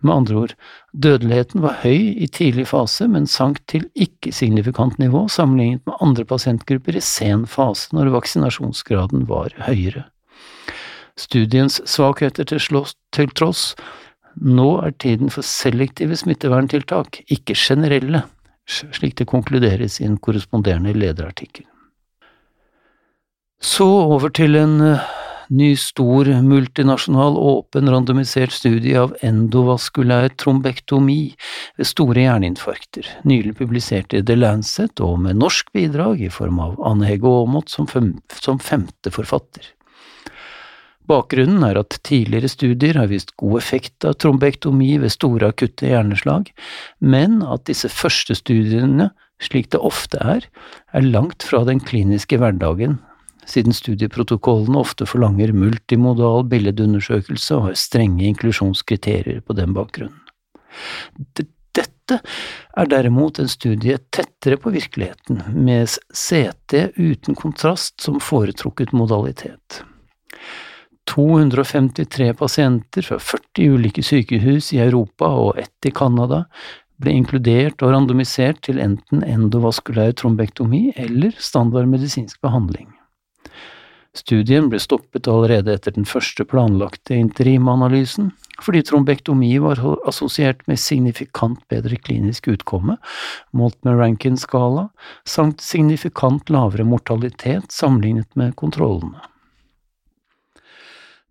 Med 0.04 0.12
andre 0.12 0.37
ord, 0.37 0.52
dødeligheten 0.93 1.62
var 1.64 1.78
høy 1.81 2.12
i 2.21 2.26
tidlig 2.28 2.66
fase, 2.69 3.07
men 3.09 3.28
sank 3.31 3.62
til 3.71 3.87
ikke-signifikant 3.97 4.99
nivå 5.00 5.25
sammenlignet 5.33 5.81
med 5.88 5.97
andre 6.04 6.26
pasientgrupper 6.28 6.99
i 6.99 7.04
sen 7.04 7.47
fase, 7.49 7.88
når 7.97 8.12
vaksinasjonsgraden 8.12 9.25
var 9.31 9.54
høyere. 9.64 10.04
Studiens 11.16 11.78
svakheter 11.88 12.45
til, 12.50 12.61
slåss, 12.61 12.97
til 13.16 13.31
tross, 13.33 13.73
nå 14.35 14.69
er 14.83 14.93
tiden 14.99 15.31
for 15.33 15.47
selektive 15.47 16.19
smitteverntiltak, 16.19 17.23
ikke 17.33 17.57
generelle, 17.57 18.25
slik 18.66 19.16
det 19.21 19.31
konkluderes 19.31 20.00
i 20.02 20.09
en 20.09 20.19
korresponderende 20.19 20.93
lederartikkel. 20.97 21.64
Så 23.62 23.87
over 23.87 24.28
til 24.35 24.59
en 24.61 24.99
ny, 25.54 25.76
stor, 25.78 26.28
multinasjonal, 26.42 27.37
åpen, 27.38 27.88
randomisert 27.90 28.52
studie 28.54 28.96
av 28.99 29.14
endovaskulær 29.25 30.32
trombektomi 30.40 31.20
ved 31.78 31.88
store 31.88 32.25
hjerneinfarkter, 32.25 33.06
nylig 33.28 33.54
publisert 33.61 34.16
i 34.16 34.23
The 34.26 34.37
Lancet 34.38 35.02
og 35.04 35.20
med 35.26 35.38
norsk 35.42 35.70
bidrag 35.76 36.25
i 36.26 36.32
form 36.32 36.61
av 36.64 36.76
Anne 36.82 37.08
Hege 37.08 37.30
Aamodt 37.30 37.73
som, 37.73 37.88
som 38.34 38.61
femte 38.62 39.14
forfatter. 39.14 39.70
Bakgrunnen 41.04 41.61
er 41.66 41.76
at 41.76 41.99
tidligere 42.08 42.49
studier 42.49 42.96
har 42.96 43.11
vist 43.11 43.34
god 43.40 43.58
effekt 43.61 44.06
av 44.08 44.16
trombektomi 44.16 44.94
ved 45.02 45.12
store 45.12 45.52
akutte 45.52 45.90
hjerneslag, 45.90 46.49
men 47.04 47.42
at 47.44 47.66
disse 47.68 47.90
første 47.92 48.37
studiene, 48.38 49.11
slik 49.42 49.68
det 49.75 49.82
ofte 49.84 50.20
er, 50.25 50.46
er 50.96 51.04
langt 51.04 51.44
fra 51.44 51.61
den 51.68 51.82
kliniske 51.84 52.40
hverdagen 52.40 52.96
siden 53.50 53.74
studieprotokollene 53.76 54.80
ofte 54.80 55.06
forlanger 55.08 55.54
multimodal 55.56 56.44
billedundersøkelse 56.50 57.56
og 57.56 57.68
har 57.68 57.78
strenge 57.78 58.26
inklusjonskriterier 58.28 59.42
på 59.44 59.56
den 59.58 59.74
bakgrunnen. 59.76 60.20
Dette 61.74 62.20
er 62.76 62.90
derimot 62.90 63.38
en 63.40 63.48
studie 63.50 63.96
tettere 64.14 64.58
på 64.60 64.70
virkeligheten, 64.74 65.40
med 65.54 65.88
CT 66.12 66.94
uten 66.98 67.38
kontrast 67.38 68.00
som 68.02 68.20
foretrukket 68.20 68.92
modalitet. 68.92 69.82
253 71.10 72.32
pasienter 72.34 73.04
fra 73.04 73.18
40 73.20 73.68
ulike 73.76 74.02
sykehus 74.02 74.72
i 74.72 74.80
Europa 74.80 75.28
og 75.28 75.58
ett 75.60 75.88
i 75.88 75.92
Canada 75.94 76.44
ble 77.02 77.12
inkludert 77.18 77.82
og 77.82 77.92
randomisert 77.92 78.62
til 78.64 78.80
enten 78.82 79.24
endovaskulær 79.26 80.14
trombektomi 80.16 80.92
eller 80.96 81.34
standard 81.38 81.90
medisinsk 81.90 82.40
behandling. 82.44 82.88
Studien 84.14 84.68
ble 84.71 84.78
stoppet 84.78 85.26
allerede 85.26 85.75
etter 85.75 85.94
den 85.97 86.06
første 86.06 86.47
planlagte 86.47 87.16
interimanalysen, 87.18 88.30
fordi 88.62 88.85
trombektomi 88.87 89.50
var 89.59 89.80
assosiert 90.06 90.62
med 90.71 90.78
signifikant 90.78 91.64
bedre 91.71 91.99
klinisk 91.99 92.47
utkomme, 92.52 92.97
målt 93.50 93.80
med 93.83 93.99
Rankin-skala, 93.99 94.88
samt 95.26 95.64
signifikant 95.64 96.52
lavere 96.54 96.87
mortalitet 96.87 97.75
sammenlignet 97.75 98.30
med 98.38 98.54
kontrollene. 98.61 99.18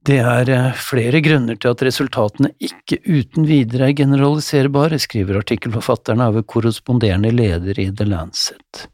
Det 0.03 0.19
er 0.19 0.49
eh, 0.51 0.71
flere 0.75 1.21
grunner 1.23 1.55
til 1.55 1.71
at 1.71 1.81
resultatene 1.87 2.49
ikke 2.59 2.99
uten 3.07 3.45
videre 3.47 3.87
er 3.87 3.95
generaliserbare, 3.95 4.99
skriver 4.99 5.39
artikkelforfatterne 5.39 6.27
av 6.27 6.41
korresponderende 6.51 7.31
leder 7.31 7.79
i 7.79 7.87
The 7.95 8.09
Lancet. 8.11 8.89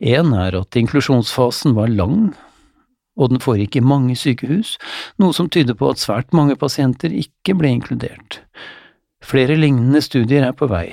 En 0.00 0.32
er 0.32 0.56
at 0.62 0.78
inklusjonsfasen 0.80 1.76
var 1.76 1.92
lang, 1.92 2.30
og 3.20 3.34
den 3.34 3.42
foregikk 3.42 3.76
i 3.76 3.84
mange 3.84 4.16
sykehus, 4.16 4.76
noe 5.20 5.36
som 5.36 5.50
tyder 5.52 5.76
på 5.76 5.92
at 5.92 6.00
svært 6.00 6.32
mange 6.36 6.56
pasienter 6.58 7.12
ikke 7.12 7.54
ble 7.60 7.74
inkludert. 7.76 8.40
Flere 9.20 9.58
lignende 9.58 10.00
studier 10.00 10.46
er 10.48 10.56
på 10.56 10.70
vei. 10.70 10.88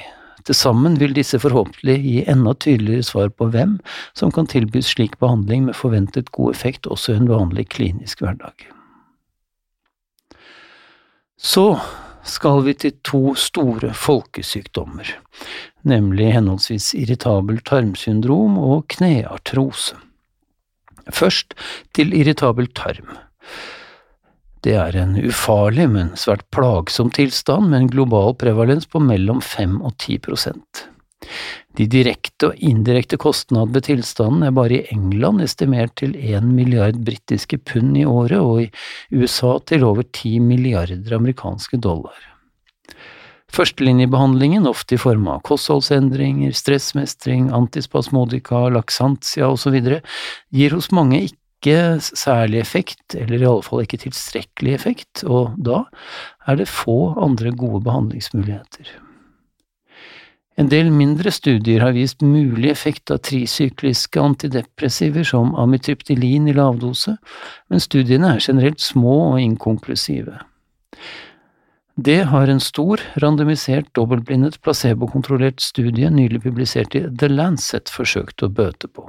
Til 0.47 0.55
sammen 0.55 0.95
vil 0.99 1.15
disse 1.15 1.39
forhåpentlig 1.43 1.97
gi 2.03 2.17
enda 2.31 2.53
tydeligere 2.55 3.03
svar 3.03 3.31
på 3.35 3.49
hvem 3.51 3.77
som 4.15 4.31
kan 4.31 4.47
tilbys 4.47 4.93
slik 4.93 5.17
behandling 5.23 5.65
med 5.67 5.75
forventet 5.75 6.31
god 6.35 6.55
effekt 6.55 6.87
også 6.87 7.15
i 7.15 7.21
en 7.21 7.31
vanlig 7.31 7.67
klinisk 7.75 8.23
hverdag. 8.23 8.67
Så 11.37 11.77
skal 12.27 12.63
vi 12.65 12.73
til 12.79 12.95
to 13.07 13.35
store 13.39 13.93
folkesykdommer, 13.95 15.11
nemlig 15.87 16.31
henholdsvis 16.35 16.93
irritabel 16.97 17.59
tarmsyndrom 17.67 18.57
og 18.57 18.87
kneartrose. 18.95 19.95
Først 21.13 21.55
til 21.97 22.13
irritabel 22.15 22.69
tarm. 22.75 23.17
Det 24.65 24.73
er 24.75 24.97
en 24.99 25.15
ufarlig, 25.21 25.85
men 25.93 26.13
svært 26.19 26.43
plagsom 26.51 27.11
tilstand 27.15 27.69
med 27.71 27.83
en 27.83 27.91
global 27.93 28.33
prevalens 28.41 28.89
på 28.89 28.99
mellom 28.99 29.41
5 29.45 29.81
og 29.85 29.93
10 30.01 30.17
prosent. 30.25 30.87
De 31.77 31.85
direkte 31.89 32.49
og 32.49 32.63
indirekte 32.63 33.19
kostnadene 33.21 33.75
ved 33.75 33.85
tilstanden 33.87 34.47
er 34.47 34.55
bare 34.55 34.79
i 34.79 34.95
England 34.95 35.43
estimert 35.45 35.93
til 36.01 36.15
1 36.17 36.45
milliard 36.45 36.97
britiske 37.05 37.59
pund 37.69 37.97
i 37.97 38.05
året, 38.05 38.39
og 38.41 38.63
i 38.65 39.21
USA 39.21 39.57
til 39.69 39.85
over 39.85 40.05
10 40.07 40.39
milliarder 40.45 41.15
amerikanske 41.17 41.77
dollar. 41.77 42.17
Førstelinjebehandlingen, 43.55 44.67
ofte 44.67 44.97
i 44.97 45.01
form 45.01 45.27
av 45.31 45.41
kostholdsendringer, 45.47 46.51
stressmestring, 46.55 47.47
antispasmodika, 47.55 48.67
laksantia 48.75 49.47
osv., 49.53 49.77
gir 50.51 50.75
hos 50.75 50.91
mange 50.91 51.23
ikke 51.29 51.97
særlig 52.03 52.61
effekt, 52.61 53.15
eller 53.15 53.41
i 53.41 53.49
alle 53.49 53.65
fall 53.65 53.85
ikke 53.85 54.03
tilstrekkelig 54.03 54.75
effekt, 54.75 55.23
og 55.25 55.55
da 55.57 55.85
er 56.47 56.59
det 56.59 56.69
få 56.69 57.15
andre 57.23 57.55
gode 57.55 57.81
behandlingsmuligheter. 57.87 58.91
En 60.57 60.71
del 60.73 60.89
mindre 60.89 61.29
studier 61.29 61.83
har 61.85 61.93
vist 61.93 62.23
mulig 62.25 62.71
effekt 62.71 63.11
av 63.13 63.21
trisykliske 63.21 64.21
antidepressiver 64.21 65.25
som 65.27 65.53
amitriptylin 65.61 66.49
i 66.49 66.55
lavdose, 66.57 67.13
men 67.69 67.83
studiene 67.83 68.33
er 68.33 68.41
generelt 68.41 68.81
små 68.81 69.17
og 69.35 69.41
inkonklusive. 69.43 70.39
Det 71.97 72.19
har 72.29 72.47
en 72.47 72.59
stor, 72.61 73.01
randomisert, 73.17 73.87
dobbeltblindet, 73.97 74.59
placebokontrollert 74.61 75.63
studie 75.65 76.11
nylig 76.13 76.43
publisert 76.43 76.93
i 76.93 77.01
The 77.09 77.31
Lancet 77.31 77.89
forsøkt 77.89 78.43
å 78.45 78.51
bøte 78.53 78.85
på. 78.85 79.07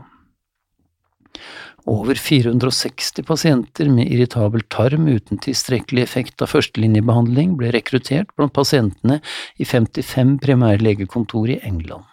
Over 1.88 2.16
460 2.16 3.26
pasienter 3.28 3.90
med 3.92 4.08
irritabel 4.08 4.64
tarm 4.72 5.04
uten 5.08 5.40
tilstrekkelig 5.44 6.02
effekt 6.06 6.40
av 6.44 6.48
førstelinjebehandling 6.54 7.58
ble 7.60 7.74
rekruttert 7.76 8.32
blant 8.36 8.56
pasientene 8.56 9.20
i 9.60 9.68
55 9.68 10.38
primærlegekontor 10.44 11.52
i 11.52 11.60
England. 11.68 12.08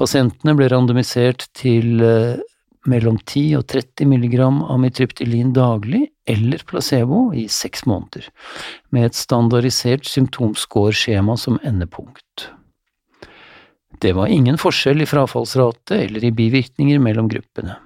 Pasientene 0.00 0.56
ble 0.56 0.70
randomisert 0.72 1.50
til 1.56 2.00
eh, 2.00 2.40
mellom 2.88 3.18
10 3.18 3.58
og 3.58 3.66
30 3.68 4.08
mg 4.08 4.36
amitryptylin 4.72 5.52
daglig 5.56 6.06
eller 6.30 6.62
placebo 6.68 7.28
i 7.36 7.46
seks 7.50 7.84
måneder, 7.88 8.30
med 8.90 9.10
et 9.10 9.18
standardisert 9.18 10.08
symptomscore-skjema 10.08 11.36
som 11.40 11.60
endepunkt. 11.66 12.48
Det 14.00 14.14
var 14.16 14.32
ingen 14.32 14.56
forskjell 14.56 15.02
i 15.04 15.08
frafallsrate 15.08 15.98
eller 16.06 16.24
i 16.24 16.32
bivirkninger 16.32 17.00
mellom 17.02 17.28
gruppene. 17.28 17.76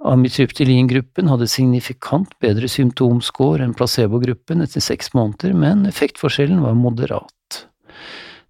Amitryptylin-gruppen 0.00 1.28
hadde 1.28 1.48
signifikant 1.48 2.32
bedre 2.40 2.68
symptomscore 2.72 3.64
enn 3.64 3.76
placebo-gruppen 3.76 4.64
etter 4.64 4.84
seks 4.84 5.12
måneder, 5.16 5.52
men 5.56 5.84
effektforskjellen 5.88 6.62
var 6.64 6.76
moderat. 6.76 7.32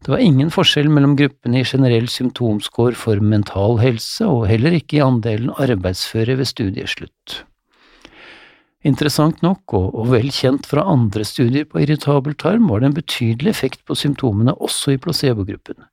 Det 0.00 0.08
var 0.08 0.22
ingen 0.24 0.48
forskjell 0.52 0.88
mellom 0.88 1.12
gruppene 1.18 1.60
i 1.60 1.66
generell 1.68 2.08
symptomscore 2.08 2.96
for 2.96 3.20
mental 3.20 3.76
helse, 3.82 4.24
og 4.24 4.46
heller 4.48 4.72
ikke 4.78 4.96
i 4.96 5.04
andelen 5.04 5.52
arbeidsføre 5.60 6.38
ved 6.40 6.48
studieslutt. 6.48 7.42
Interessant 8.88 9.42
nok, 9.44 9.74
og, 9.76 9.90
og 9.92 10.06
vel 10.14 10.30
kjent 10.32 10.64
fra 10.64 10.86
andre 10.88 11.26
studier 11.28 11.66
på 11.68 11.82
irritabel 11.82 12.32
tarm, 12.40 12.70
var 12.70 12.80
det 12.80 12.88
en 12.88 12.96
betydelig 12.96 13.52
effekt 13.52 13.82
på 13.84 13.96
symptomene 13.98 14.54
også 14.56 14.94
i 14.94 15.02
placebogruppen, 15.04 15.84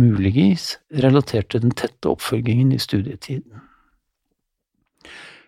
muligens 0.00 0.78
relatert 1.04 1.50
til 1.52 1.66
den 1.66 1.76
tette 1.76 2.08
oppfølgingen 2.08 2.72
i 2.72 2.80
studietiden. 2.80 3.60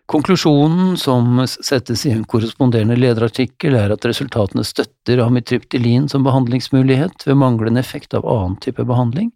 Konklusjonen 0.06 0.96
som 1.00 1.46
settes 1.48 2.06
i 2.06 2.10
en 2.12 2.26
korresponderende 2.28 2.96
lederartikkel, 2.98 3.72
er 3.78 3.94
at 3.94 4.04
resultatene 4.04 4.60
støtter 4.66 5.22
amitriptylin 5.24 6.10
som 6.12 6.26
behandlingsmulighet 6.26 7.24
ved 7.24 7.38
manglende 7.40 7.80
effekt 7.80 8.12
av 8.16 8.26
annen 8.28 8.58
type 8.60 8.84
behandling, 8.84 9.30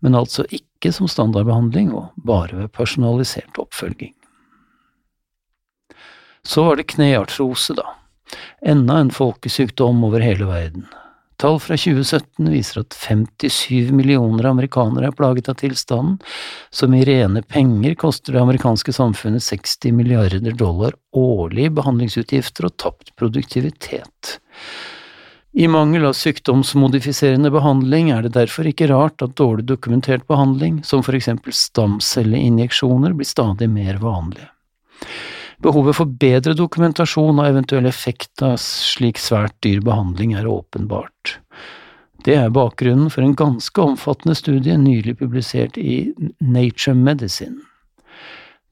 men 0.00 0.16
altså 0.16 0.46
ikke 0.48 0.94
som 0.96 1.10
standardbehandling 1.10 1.92
og 1.92 2.14
bare 2.16 2.62
ved 2.62 2.72
personalisert 2.72 3.60
oppfølging. 3.60 4.14
Så 6.46 6.64
var 6.64 6.80
det 6.80 6.88
kneartrose, 6.94 7.76
da. 7.76 7.84
Enda 8.64 9.02
en 9.02 9.12
folkesykdom 9.12 10.00
over 10.06 10.24
hele 10.24 10.48
verden. 10.48 10.86
Tall 11.36 11.58
fra 11.60 11.76
2017 11.76 12.48
viser 12.48 12.80
at 12.80 12.96
57 12.96 13.92
millioner 13.92 14.48
amerikanere 14.48 15.10
er 15.10 15.16
plaget 15.16 15.50
av 15.52 15.58
tilstanden, 15.60 16.16
som 16.72 16.94
i 16.96 17.04
rene 17.04 17.42
penger 17.44 17.96
koster 18.00 18.32
det 18.32 18.40
amerikanske 18.40 18.94
samfunnet 18.96 19.44
60 19.44 19.92
milliarder 19.98 20.56
dollar 20.56 20.96
årlig 21.12 21.68
i 21.68 21.74
behandlingsutgifter 21.76 22.70
og 22.70 22.76
tapt 22.80 23.12
produktivitet. 23.20 24.36
I 25.56 25.68
mangel 25.72 26.08
av 26.08 26.16
sykdomsmodifiserende 26.16 27.52
behandling 27.52 28.10
er 28.12 28.24
det 28.24 28.34
derfor 28.34 28.68
ikke 28.68 28.90
rart 28.90 29.22
at 29.24 29.36
dårlig 29.40 29.64
dokumentert 29.68 30.26
behandling, 30.28 30.82
som 30.84 31.04
for 31.04 31.16
eksempel 31.16 31.52
stamcelleinjeksjoner, 31.56 33.16
blir 33.16 33.28
stadig 33.28 33.68
mer 33.72 34.00
vanlig. 34.00 34.48
Behovet 35.64 35.96
for 35.96 36.10
bedre 36.20 36.52
dokumentasjon 36.56 37.40
av 37.40 37.48
eventuell 37.48 37.86
effekt 37.88 38.42
av 38.44 38.58
slik 38.60 39.20
svært 39.20 39.56
dyr 39.64 39.80
behandling 39.84 40.34
er 40.36 40.48
åpenbart. 40.50 41.38
Det 42.26 42.34
er 42.36 42.52
bakgrunnen 42.52 43.08
for 43.12 43.24
en 43.24 43.36
ganske 43.38 43.80
omfattende 43.80 44.34
studie 44.36 44.76
nylig 44.80 45.16
publisert 45.20 45.78
i 45.78 46.12
Nature 46.40 46.96
Medicine. 46.98 47.62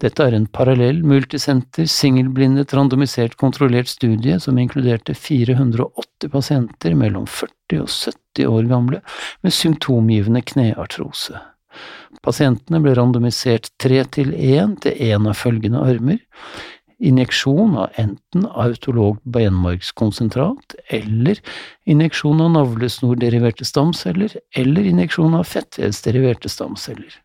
Dette 0.02 0.24
er 0.26 0.34
en 0.34 0.48
parallell, 0.50 0.98
multisenter, 1.06 1.86
singelblindet, 1.88 2.74
randomisert 2.74 3.36
kontrollert 3.40 3.88
studie 3.88 4.40
som 4.42 4.58
inkluderte 4.58 5.14
480 5.14 6.32
pasienter 6.32 6.96
mellom 6.98 7.28
40 7.30 7.84
og 7.84 7.88
70 7.88 8.50
år 8.50 8.68
gamle 8.74 9.00
med 9.46 9.54
symptomgivende 9.54 10.42
kneartrose. 10.50 11.38
Pasientene 12.24 12.80
ble 12.82 12.94
randomisert 12.98 13.70
tre 13.80 14.02
til 14.16 14.34
én 14.34 14.74
til 14.82 14.98
én 14.98 15.30
av 15.30 15.38
følgende 15.38 15.82
armer 15.84 16.20
injeksjon 17.08 17.76
av 17.78 17.98
enten 18.00 18.46
autolog 18.50 19.18
benmargskonsentrat 19.22 20.76
eller 20.88 21.40
injeksjon 21.84 22.40
av 22.40 22.50
navlesnorderiverte 22.56 23.66
stamceller 23.68 24.36
eller 24.56 24.88
injeksjon 24.94 25.36
av 25.38 25.44
fettvevsderiverte 25.50 26.48
stamceller. 26.48 27.20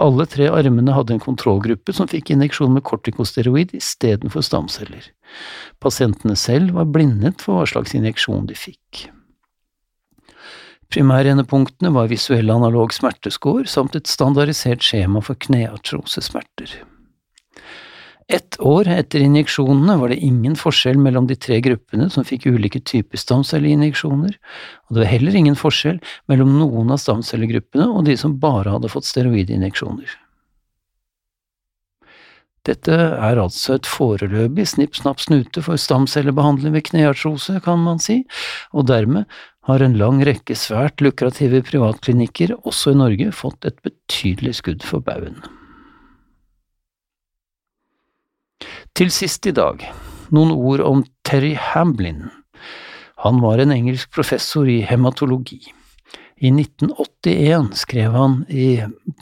Alle 0.00 0.24
tre 0.30 0.46
armene 0.48 0.94
hadde 0.96 1.16
en 1.16 1.22
kontrollgruppe 1.22 1.92
som 1.92 2.08
fikk 2.08 2.30
injeksjon 2.32 2.72
med 2.72 2.86
kortikosteroid 2.88 3.74
istedenfor 3.76 4.44
stamceller. 4.46 5.10
Pasientene 5.82 6.36
selv 6.38 6.78
var 6.78 6.88
blindet 6.94 7.42
for 7.44 7.60
hva 7.60 7.66
slags 7.68 7.96
injeksjon 7.98 8.46
de 8.48 8.56
fikk. 8.56 9.08
Primærendepunktene 10.90 11.92
var 11.94 12.08
visuell 12.10 12.50
analog 12.50 12.94
smertescore 12.94 13.68
samt 13.70 13.94
et 13.98 14.10
standardisert 14.10 14.82
skjema 14.82 15.22
for 15.22 15.38
kneartrosesmerter. 15.38 16.72
Ett 18.30 18.60
år 18.62 18.86
etter 18.86 19.24
injeksjonene 19.26 19.96
var 19.98 20.12
det 20.12 20.20
ingen 20.22 20.54
forskjell 20.54 20.98
mellom 21.02 21.26
de 21.26 21.34
tre 21.34 21.56
gruppene 21.64 22.06
som 22.14 22.22
fikk 22.22 22.46
ulike 22.46 22.78
typer 22.86 23.18
stamcelleinjeksjoner, 23.18 24.36
og 24.86 24.94
det 24.94 25.02
var 25.02 25.10
heller 25.10 25.38
ingen 25.40 25.58
forskjell 25.58 25.98
mellom 26.30 26.52
noen 26.60 26.94
av 26.94 27.02
stamcellegruppene 27.02 27.88
og 27.90 28.06
de 28.06 28.14
som 28.20 28.38
bare 28.38 28.76
hadde 28.76 28.92
fått 28.92 29.10
steroidinjeksjoner. 29.10 30.14
Dette 32.70 32.94
er 32.94 33.40
altså 33.40 33.80
et 33.80 33.88
foreløpig 33.88 34.68
snipp-snapp-snute 34.76 35.66
for 35.66 35.80
stamcellebehandling 35.80 36.76
ved 36.76 36.86
kneartrose, 36.92 37.58
kan 37.64 37.82
man 37.82 37.98
si, 37.98 38.20
og 38.70 38.86
dermed 38.92 39.26
har 39.66 39.82
en 39.82 39.98
lang 39.98 40.22
rekke 40.28 40.54
svært 40.54 41.02
lukrative 41.02 41.64
privatklinikker, 41.66 42.60
også 42.62 42.94
i 42.94 43.00
Norge, 43.00 43.32
fått 43.34 43.66
et 43.66 43.80
betydelig 43.82 44.60
skudd 44.60 44.86
for 44.86 45.02
baugen. 45.02 45.40
Til 49.00 49.08
sist 49.08 49.46
i 49.48 49.52
dag, 49.56 49.80
noen 50.28 50.50
ord 50.52 50.82
om 50.84 50.98
Terry 51.24 51.54
Hamblin. 51.56 52.26
Han 53.24 53.38
var 53.40 53.62
en 53.62 53.70
engelsk 53.72 54.10
professor 54.12 54.68
i 54.68 54.82
hematologi. 54.84 55.56
I 56.36 56.50
1981 56.52 57.70
skrev 57.80 58.12
han 58.12 58.34
i 58.52 58.66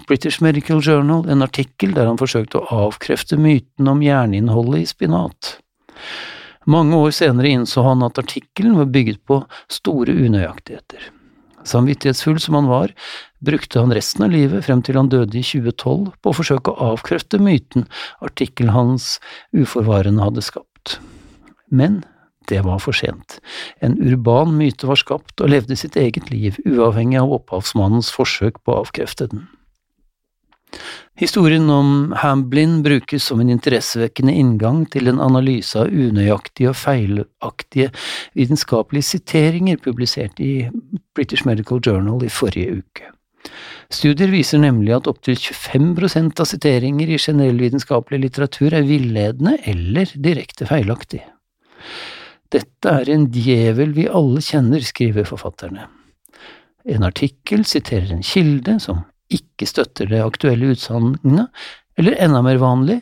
British 0.09 0.43
Medical 0.43 0.83
Journal 0.83 1.31
en 1.31 1.47
artikkel 1.47 1.95
der 1.95 2.11
han 2.11 2.19
forsøkte 2.19 2.59
å 2.59 2.81
avkrefte 2.88 3.38
myten 3.38 3.87
om 3.93 4.03
jerninnholdet 4.03 4.83
i 4.83 4.91
spinat. 4.91 5.53
Mange 6.67 6.99
år 6.99 7.14
senere 7.14 7.55
innså 7.55 7.87
han 7.87 8.03
at 8.03 8.19
artikkelen 8.19 8.75
var 8.81 8.91
bygget 8.91 9.23
på 9.31 9.45
store 9.71 10.19
unøyaktigheter. 10.27 11.07
Samvittighetsfull 11.66 12.38
som 12.42 12.57
han 12.59 12.68
var, 12.71 12.92
brukte 13.44 13.81
han 13.83 13.94
resten 13.94 14.27
av 14.27 14.35
livet, 14.35 14.64
frem 14.66 14.83
til 14.85 14.99
han 14.99 15.11
døde 15.12 15.38
i 15.38 15.44
2012, 15.47 16.12
på 16.23 16.31
å 16.31 16.37
forsøke 16.37 16.75
å 16.75 16.92
avkrefte 16.94 17.40
myten 17.42 17.88
artikkelen 18.25 18.75
hans 18.75 19.16
uforvarende 19.57 20.25
hadde 20.25 20.44
skapt. 20.44 20.99
Men 21.71 22.03
det 22.49 22.62
var 22.64 22.81
for 22.81 22.97
sent. 22.97 23.38
En 23.85 23.99
urban 24.01 24.55
myte 24.57 24.88
var 24.88 25.01
skapt 25.01 25.42
og 25.42 25.53
levde 25.53 25.77
sitt 25.77 25.99
eget 26.01 26.31
liv, 26.33 26.57
uavhengig 26.64 27.21
av 27.21 27.35
opphavsmannens 27.40 28.11
forsøk 28.14 28.62
på 28.64 28.75
å 28.75 28.83
avkrefte 28.87 29.29
den. 29.33 29.47
Historien 31.18 31.70
om 31.70 32.14
Hamblin 32.16 32.83
brukes 32.83 33.24
som 33.24 33.40
en 33.42 33.50
interessevekkende 33.50 34.33
inngang 34.38 34.85
til 34.92 35.11
en 35.11 35.18
analyse 35.20 35.74
av 35.81 35.90
unøyaktige 35.90 36.70
og 36.70 36.78
feilaktige 36.78 37.88
vitenskapelige 38.38 39.09
siteringer 39.09 39.81
publisert 39.83 40.38
i 40.38 40.68
British 41.18 41.46
Medical 41.48 41.83
Journal 41.83 42.22
i 42.22 42.31
forrige 42.31 42.83
uke. 42.83 43.11
Studier 43.90 44.31
viser 44.31 44.61
nemlig 44.62 44.92
at 44.94 45.09
opptil 45.11 45.38
25% 45.40 46.42
av 46.42 46.48
siteringer 46.50 47.11
i 47.11 47.18
generell 47.18 47.59
vitenskapelig 47.64 48.20
litteratur 48.26 48.76
er 48.76 48.87
villedende 48.87 49.57
eller 49.66 50.12
direkte 50.14 50.68
feilaktig. 50.68 51.24
Dette 52.52 52.94
er 53.00 53.11
en 53.12 53.26
djevel 53.33 53.94
vi 53.96 54.07
alle 54.07 54.42
kjenner, 54.44 54.85
skriver 54.85 55.26
forfatterne. 55.28 55.88
En 56.88 57.04
artikkel 57.04 57.64
siterer 57.68 58.14
en 58.14 58.24
kilde 58.24 58.78
som 58.81 59.02
ikke 59.33 59.69
støtter 59.69 60.09
det 60.11 60.23
aktuelle 60.25 60.73
utsagnet, 60.75 61.49
eller 61.99 62.19
enda 62.23 62.43
mer 62.47 62.61
vanlig, 62.62 63.01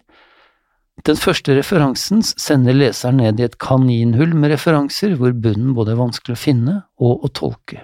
den 1.04 1.18
første 1.20 1.54
referansen 1.58 2.22
sender 2.24 2.74
leseren 2.74 3.20
ned 3.20 3.40
i 3.40 3.44
et 3.46 3.58
kaninhull 3.60 4.32
med 4.34 4.54
referanser 4.54 5.12
hvor 5.20 5.34
bunnen 5.36 5.74
både 5.76 5.92
er 5.92 6.00
vanskelig 6.00 6.34
å 6.34 6.40
finne 6.40 6.76
og 6.96 7.26
å 7.26 7.32
tolke. 7.36 7.82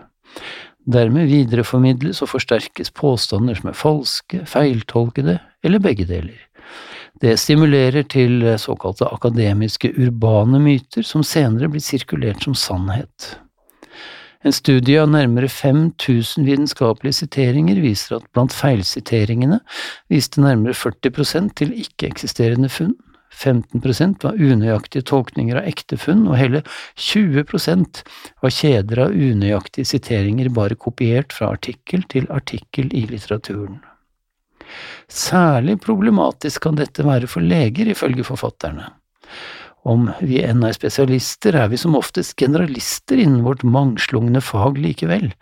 Dermed 0.88 1.28
videreformidles 1.30 2.22
og 2.24 2.32
forsterkes 2.32 2.90
påstander 2.96 3.58
som 3.58 3.68
er 3.70 3.78
falske, 3.78 4.40
feiltolkede 4.48 5.36
eller 5.62 5.84
begge 5.84 6.08
deler. 6.08 6.40
Det 7.22 7.36
stimulerer 7.38 8.08
til 8.10 8.42
såkalte 8.58 9.06
akademiske 9.12 9.92
urbane 9.92 10.58
myter 10.64 11.06
som 11.06 11.22
senere 11.22 11.68
blir 11.70 11.84
sirkulert 11.84 12.42
som 12.42 12.56
sannhet. 12.58 13.36
En 14.42 14.54
studie 14.54 14.98
av 14.98 15.10
nærmere 15.12 15.46
5000 15.46 16.46
vitenskapelige 16.48 17.20
siteringer 17.20 17.78
viser 17.82 18.16
at 18.18 18.26
blant 18.34 18.54
feilsiteringene 18.56 19.60
viste 20.10 20.42
nærmere 20.42 20.74
40% 20.74 21.54
til 21.60 21.74
ikke-eksisterende 21.84 22.70
funn. 22.72 22.96
15% 23.32 24.26
var 24.26 24.36
unøyaktige 24.36 25.06
tolkninger 25.08 25.60
av 25.60 25.68
ekte 25.70 25.96
funn, 25.96 26.26
og 26.28 26.36
hele 26.36 26.60
20% 27.00 28.02
var 28.42 28.52
kjeder 28.52 29.06
av 29.06 29.14
unøyaktige 29.14 29.88
siteringer 29.88 30.50
bare 30.52 30.76
kopiert 30.76 31.32
fra 31.32 31.52
artikkel 31.54 32.04
til 32.12 32.28
artikkel 32.34 32.90
i 32.92 33.06
litteraturen. 33.08 33.80
Særlig 35.08 35.78
problematisk 35.84 36.66
kan 36.66 36.76
dette 36.78 37.06
være 37.06 37.30
for 37.30 37.44
leger, 37.44 37.88
ifølge 37.94 38.26
forfatterne. 38.26 38.90
Om 39.82 40.06
vi 40.22 40.38
enn 40.46 40.62
er 40.62 40.74
spesialister, 40.76 41.56
er 41.58 41.70
vi 41.72 41.78
som 41.80 41.96
oftest 41.98 42.36
generalister 42.38 43.18
innen 43.18 43.42
vårt 43.42 43.64
mangslungne 43.66 44.38
fag 44.44 44.78
likevel, 44.78 45.32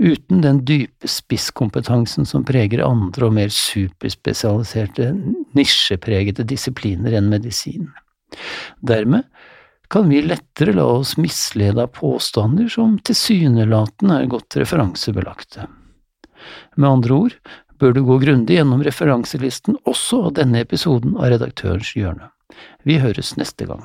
uten 0.00 0.40
den 0.40 0.62
dype 0.68 1.10
spisskompetansen 1.10 2.24
som 2.28 2.46
preger 2.48 2.80
andre 2.86 3.28
og 3.28 3.36
mer 3.36 3.52
superspesialiserte, 3.52 5.10
nisjepregede 5.58 6.48
disipliner 6.48 7.18
enn 7.20 7.28
medisin. 7.32 7.90
Dermed 8.80 9.28
kan 9.92 10.08
vi 10.08 10.22
lettere 10.24 10.72
la 10.72 10.88
oss 10.88 11.18
mislede 11.20 11.84
av 11.84 11.92
påstander 11.92 12.72
som 12.72 12.96
tilsynelatende 13.04 14.22
er 14.22 14.30
godt 14.32 14.56
referansebelagte. 14.56 15.68
Med 16.80 16.88
andre 16.88 17.18
ord 17.26 17.36
bør 17.76 17.92
du 17.92 18.06
gå 18.08 18.16
grundig 18.22 18.56
gjennom 18.56 18.80
referanselisten 18.86 19.76
også 19.84 20.30
av 20.30 20.38
denne 20.40 20.62
episoden 20.64 21.18
av 21.18 21.34
Redaktørens 21.34 21.92
hjørne. 21.98 22.32
Vi 22.84 22.98
høres 23.02 23.36
neste 23.36 23.66
gang. 23.66 23.84